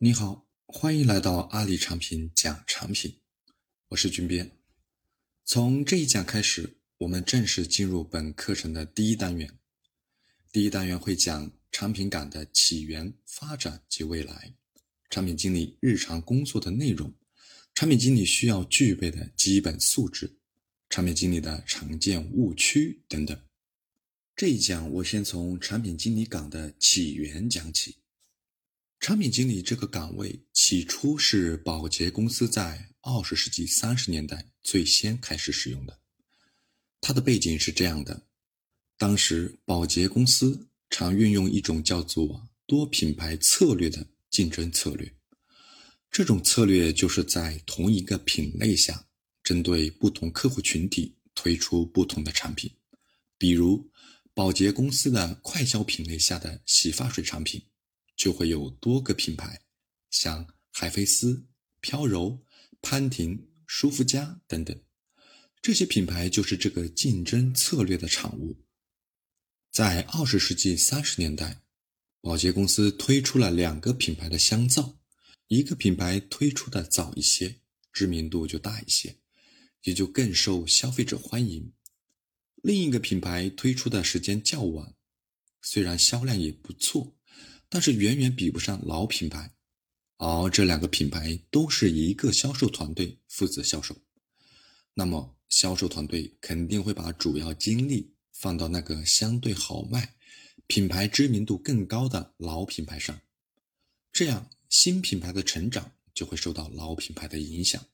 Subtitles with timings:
[0.00, 3.18] 你好，欢迎来到阿里产品讲产品，
[3.88, 4.52] 我是军编。
[5.44, 9.58] 从这一讲开始，我们正式进入本课程的第一单元。
[10.52, 14.54] 第一单元会讲产品岗的起源、发展及未来，
[15.10, 17.12] 产品经理日常工作的内容，
[17.74, 20.38] 产品经理需要具备的基本素质，
[20.88, 23.36] 产品经理的常见误区等等。
[24.36, 27.96] 这一讲我先从产品经理岗的起源讲起。
[29.00, 36.00] 产品经理这个岗位起初是宝洁公司在二十世纪三十年代最先开始使用的。
[37.00, 38.26] 它的背景是这样的：
[38.98, 45.14] 当时宝洁公司常运用一种叫做多品牌策略的竞争策略。
[46.10, 49.06] 这种策略就是在同一个品类下，
[49.42, 52.70] 针对不同客户群体推出不同的产品。
[53.38, 53.88] 比如，
[54.34, 57.62] 宝洁公司的快消品类下的洗发水产品。
[58.18, 59.62] 就会有多个品牌，
[60.10, 61.46] 像海飞丝、
[61.80, 62.44] 飘柔、
[62.82, 64.82] 潘婷、舒肤佳等等，
[65.62, 68.56] 这些品牌就是这个竞争策略的产物。
[69.70, 71.62] 在二十世纪三十年代，
[72.20, 74.98] 宝洁公司推出了两个品牌的香皂，
[75.46, 77.60] 一个品牌推出的早一些，
[77.92, 79.18] 知名度就大一些，
[79.82, 81.70] 也就更受消费者欢迎；
[82.56, 84.96] 另一个品牌推出的时间较晚，
[85.62, 87.14] 虽然销量也不错。
[87.68, 89.52] 但是远远比不上老品牌，
[90.16, 93.96] 而这两个品牌都是一个销售团队负责销售，
[94.94, 100.14] 那么销售团队肯定会把主要精力放到那个相对好卖、
[100.66, 103.20] 品牌知名度更高的老品牌上，
[104.12, 107.84] 这样新品牌的成长就会受到老品牌的影响。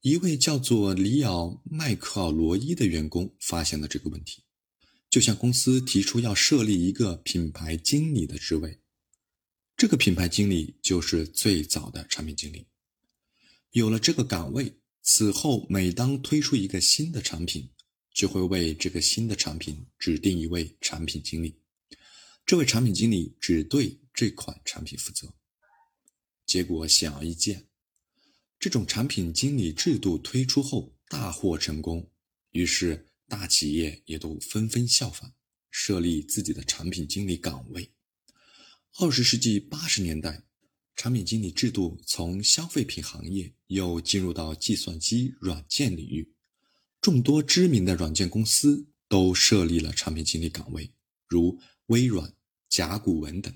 [0.00, 4.44] 一位叫做里奥麦克尔罗伊的员工发现了这个问题。
[5.10, 8.78] 就向公司提出要设立一个品牌经理的职位，
[9.74, 12.66] 这个品牌经理就是最早的产品经理。
[13.70, 17.70] 有了这个岗位，此后每当推出一个新的产品，
[18.12, 21.58] 就会为这个新的产品指定一位产品经理，
[22.44, 25.32] 这位产品经理只对这款产品负责。
[26.44, 27.66] 结果显而易见，
[28.58, 32.10] 这种产品经理制度推出后大获成功，
[32.50, 33.07] 于是。
[33.28, 35.34] 大企业也都纷纷效仿，
[35.70, 37.92] 设立自己的产品经理岗位。
[38.98, 40.44] 二十世纪八十年代，
[40.96, 46.32] 产品经理制度从消费品行业又进入到计算机软件领域，
[47.02, 50.90] 众多知名的软件公司都设立了产品经理岗位，
[51.26, 52.34] 如微软、
[52.68, 53.54] 甲骨文等。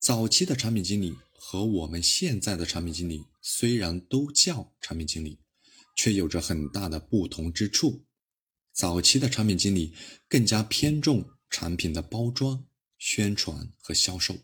[0.00, 5.38] 早期的产品经理和我们现在的产品经理虽然都叫产品经理，
[5.94, 8.04] 却有着很大的不同之处。
[8.72, 9.94] 早期的产品经理
[10.28, 12.66] 更加偏重产品的包装、
[12.98, 14.38] 宣传和销售，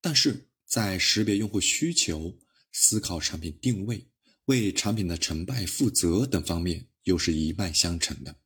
[0.00, 2.38] 但是在识别用户需求、
[2.72, 4.08] 思考产品定位、
[4.46, 8.36] 为产品的成败负责等方面又是一脉相承的。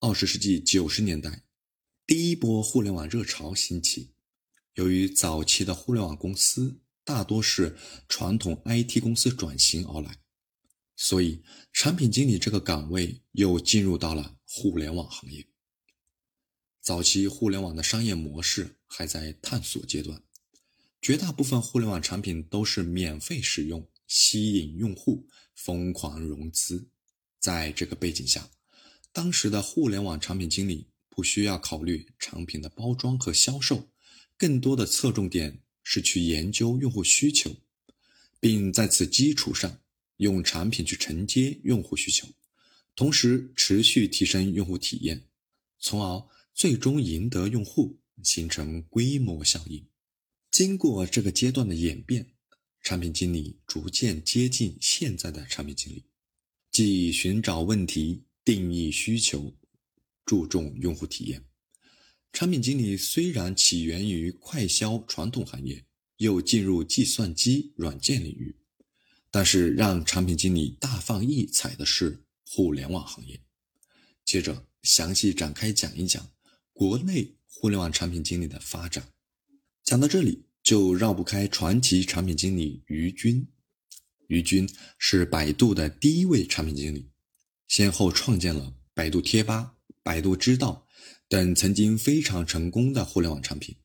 [0.00, 1.44] 二十世纪九十年代，
[2.06, 4.12] 第一波互联网热潮兴起，
[4.74, 7.76] 由于早期的互联网公司大多是
[8.08, 10.21] 传统 IT 公司转型而来。
[10.94, 11.42] 所以，
[11.72, 15.46] 产品经理这个岗位又进入到了互联网行业。
[16.80, 20.22] 早期互联网的商业模式还在探索阶段，
[21.00, 26.88] 绝大部分互联网产品都是免费使用，吸引用户疯狂融资。
[27.40, 28.50] 在这个背景下，
[29.12, 33.88] 当时的互联网产品经理不需要考虑产品的包装和销售，
[34.36, 37.56] 更多的侧重点是去研究用户需求，
[38.38, 39.81] 并在此基础上。
[40.22, 42.28] 用产品去承接用户需求，
[42.94, 45.26] 同时持续提升用户体验，
[45.80, 46.24] 从而
[46.54, 49.84] 最终赢得用户，形成规模效应。
[50.48, 52.34] 经过这个阶段的演变，
[52.82, 56.04] 产品经理逐渐接近现在的产品经理，
[56.70, 59.52] 即寻找问题、定义需求、
[60.24, 61.44] 注重用户体验。
[62.32, 65.84] 产品经理虽然起源于快销传统行业，
[66.18, 68.54] 又进入计算机软件领域。
[69.32, 73.40] 但是让产品经理大放异彩的是互联网行业。
[74.24, 76.30] 接着详细展开讲一讲
[76.72, 79.08] 国内互联网产品经理的发展。
[79.82, 83.48] 讲到这里就绕不开传奇产品经理于军。
[84.28, 84.68] 于军
[84.98, 87.10] 是百度的第一位产品经理，
[87.68, 90.86] 先后创建了百度贴吧、百度知道
[91.28, 93.76] 等曾经非常成功的互联网产品。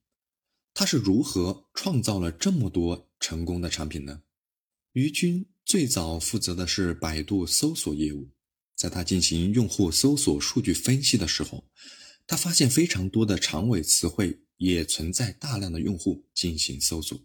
[0.74, 4.22] 他是如何创造了这么多成功的产品呢？
[4.98, 8.32] 于军最早负责的是百度搜索业务，
[8.76, 11.70] 在他进行用户搜索数据分析的时候，
[12.26, 17.24] 他发现非常多的长尾词汇也存在大量的用户进行搜索，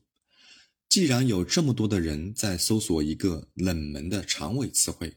[0.86, 5.16] 既然有这么多的人在搜索一个冷门的长尾词汇，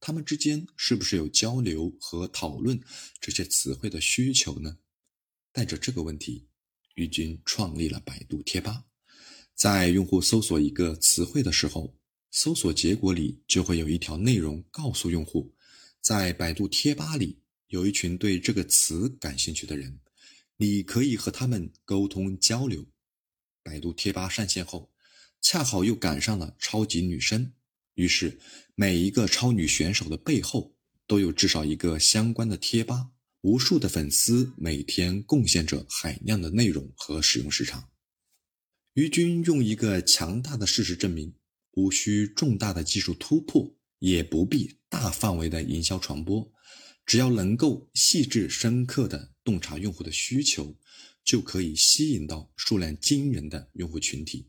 [0.00, 2.80] 他们之间是不是有交流和讨论
[3.20, 4.78] 这些词汇的需求呢？
[5.52, 6.48] 带着这个问题，
[6.96, 8.86] 于军创立了百度贴吧。
[9.54, 11.96] 在用户搜索一个词汇的时候，
[12.30, 15.54] 搜索结果里就会有一条内容告诉用户，
[16.00, 17.38] 在百度贴吧里
[17.68, 20.00] 有一群对这个词感兴趣的人，
[20.56, 22.86] 你可以和他们沟通交流。
[23.62, 24.90] 百度贴吧上线后，
[25.40, 27.52] 恰好又赶上了超级女声，
[27.94, 28.40] 于是
[28.74, 30.74] 每一个超女选手的背后
[31.06, 33.10] 都有至少一个相关的贴吧，
[33.42, 37.91] 无数的粉丝每天贡献着海量的内容和使用时长。
[38.94, 41.34] 于军用一个强大的事实证明，
[41.72, 46.52] 无需重大的技术突破，也不必大范围的营销传播，
[47.06, 50.76] 只要能够细致深刻的洞察用户的需求，
[51.24, 54.46] 就可以吸引到数量惊人的用户群体。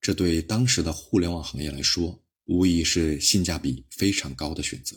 [0.00, 4.96] 这对当时的互联网行业来说，无疑是性价比非常高的选择。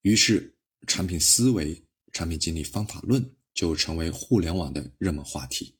[0.00, 0.52] 于是，
[0.88, 1.80] 产品思维、
[2.12, 3.24] 产品经理方法论
[3.54, 5.76] 就成为互联网的热门话题。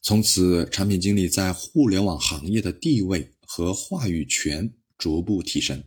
[0.00, 5.84] 从此，产品经理在互联网行业的地位和话语权逐步提升。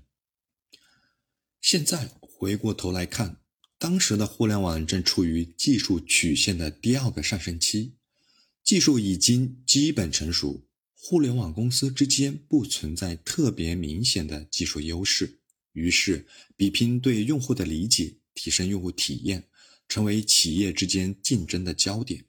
[1.59, 3.37] 现在回过头来看，
[3.79, 7.93] 当时的互联网正处于技术曲线的第二个上升期，
[8.63, 15.39] 技术已经基本成熟，互联网公司之间不存在特别明显的技术优势，
[15.73, 19.47] 于是比拼对用户的理解，提升用户体验，
[19.87, 22.25] 成为企业之间竞争的焦点。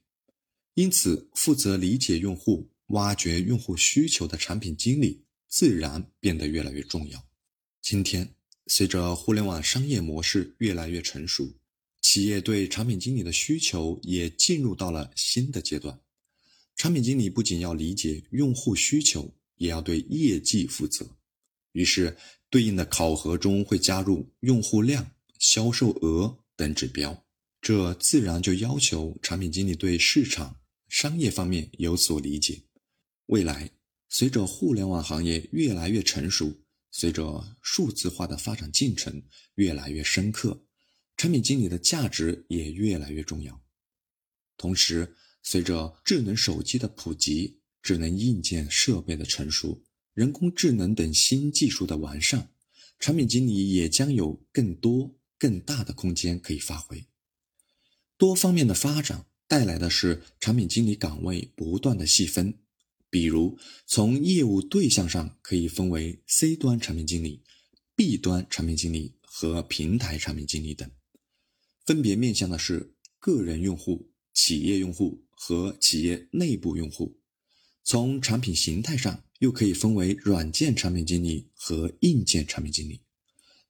[0.75, 7.23] 因此，负责理解用户、挖掘用户需求的产品经理自然变得越来越重要。
[7.83, 8.35] 今天，
[8.69, 11.53] 随着互联网商业模式越来越成熟，
[12.01, 16.01] 企业对产品经理的需求也进入到了新的阶段。
[16.75, 21.07] 产品经理不仅要理解用户需求，也要对业绩负责。
[21.73, 22.17] 于是，
[22.49, 27.25] 对应的考核中会加入用户量、销售额等指标，
[27.61, 30.62] 这自然就要求产品经理对市场。
[30.93, 32.65] 商业方面有所理解，
[33.25, 33.71] 未来
[34.11, 36.61] 随着互联网行业越来越成熟，
[36.91, 39.23] 随着数字化的发展进程
[39.55, 40.67] 越来越深刻，
[41.17, 43.59] 产品经理的价值也越来越重要。
[44.59, 52.53] 同时，随着智能手机的普及、智能硬件设备的成熟、人工智能等新技术的完善，
[52.99, 57.07] 产品经理也将有更多、更大的空间可以发挥，
[58.19, 59.25] 多方面的发展。
[59.53, 62.55] 带来的是产品经理岗位不断的细分，
[63.11, 67.43] 比如从业务对象上可以分为 C 端产品经理、
[67.95, 70.91] B 端产品经理和平台产品经理等，
[71.85, 77.21] 分别面向的是个人用户、企业用户和企业内部用户。
[77.85, 83.03] 从产品形态上又可以分为软件产品经理和硬件产品经理，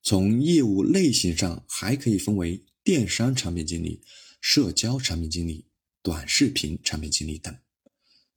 [0.00, 4.00] 从业务类型上还可以分为电商产品经理、
[4.40, 5.66] 社交产品经理。
[6.02, 7.56] 短视频产品经理等，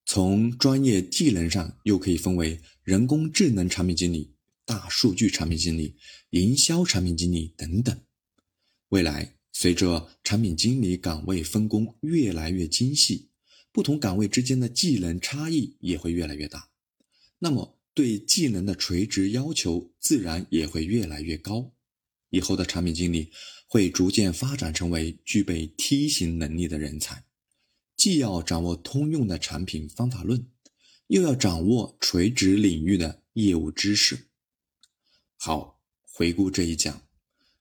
[0.06, 4.35] 从专业技能上又可以分为人工智能产品经理、
[4.65, 5.95] 大数据产品经理、
[6.29, 8.00] 营销产品经理等等。
[8.89, 13.29] 未来随着产品经理岗位分工越来越精细，
[13.71, 16.69] 不同岗位之间的技能差异也会越来越大，
[17.39, 21.74] 那么对技能的垂直要求自然也会越来越高。
[22.29, 23.31] 以后的产品经理
[23.67, 27.24] 会逐渐发展成为具备梯形能力的人才。
[27.95, 30.47] 既要掌握通用的产品方法论，
[31.07, 34.27] 又要掌握垂直领域的业务知识。
[35.37, 37.01] 好，回顾这一讲，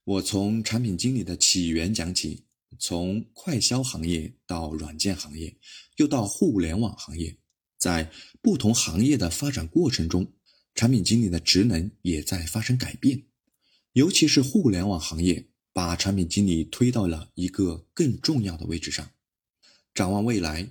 [0.05, 2.45] 我从产品经理的起源讲起，
[2.79, 5.57] 从快销行业到软件行业，
[5.97, 7.37] 又到互联网行业，
[7.79, 8.11] 在
[8.43, 10.33] 不同行业的发展过程中，
[10.75, 13.23] 产品经理的职能也在发生改变。
[13.93, 19.09] 尤其是互联网行业，把产品经理推到了一个更重要的位置上。
[19.95, 20.69] 展望未来，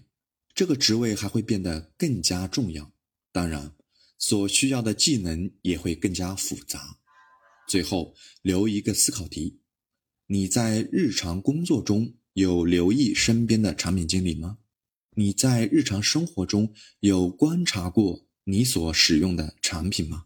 [0.54, 2.92] 这个职位还会变得更加重要。
[3.32, 3.74] 当然，
[4.18, 6.98] 所需要的技能也会更加复杂。
[7.70, 9.60] 最后留一个思考题：
[10.28, 14.58] 你在日常工作中有留意身边的产品经理吗？
[15.16, 20.26] 你在日常生活中有观察过你所使用的产品吗？